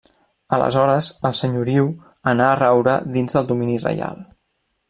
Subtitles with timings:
[0.55, 1.91] Aleshores el senyoriu
[2.33, 4.19] anà a raure dins del domini reial.